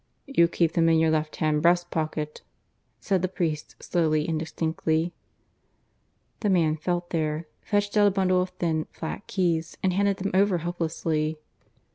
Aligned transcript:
"You 0.25 0.47
keep 0.47 0.71
them 0.71 0.89
in 0.89 0.97
your 0.97 1.11
left 1.11 1.35
hand 1.35 1.61
breast 1.61 1.91
pocket," 1.91 2.41
said 2.99 3.21
the 3.21 3.27
priest 3.27 3.75
slowly 3.83 4.27
and 4.27 4.39
distinctly. 4.39 5.13
The 6.39 6.49
man 6.49 6.75
felt 6.75 7.11
there, 7.11 7.45
fetched 7.61 7.95
out 7.95 8.07
a 8.07 8.09
bundle 8.09 8.41
of 8.41 8.49
thin, 8.49 8.87
flat 8.91 9.27
keys, 9.27 9.77
and 9.83 9.93
handed 9.93 10.17
them 10.17 10.31
over 10.33 10.57
helplessly. 10.57 11.37